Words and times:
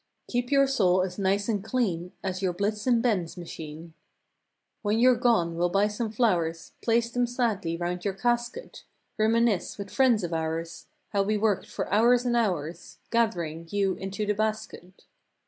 Keep 0.27 0.49
your 0.51 0.65
soul 0.65 1.03
as 1.03 1.19
nice 1.19 1.47
and 1.47 1.63
clean 1.63 2.11
As 2.23 2.41
your 2.41 2.53
Blitzen 2.55 3.03
Benz 3.03 3.37
machine. 3.37 3.93
When 4.81 4.97
you're 4.97 5.13
gone 5.15 5.55
we'll 5.55 5.69
buy 5.69 5.87
some 5.89 6.11
flow'rs, 6.11 6.71
Place 6.81 7.11
them 7.11 7.27
sadly 7.27 7.77
'round 7.77 8.03
your 8.03 8.15
casket; 8.15 8.83
Reminisce 9.19 9.77
with 9.77 9.91
friends 9.91 10.23
of 10.23 10.33
ours, 10.33 10.87
How 11.09 11.21
we 11.21 11.37
worked 11.37 11.67
for 11.67 11.87
hours 11.93 12.25
and 12.25 12.35
hours 12.35 12.97
Gath'ring 13.11 13.67
you 13.69 13.93
into 13.93 14.25
the 14.25 14.33
basket. 14.33 15.05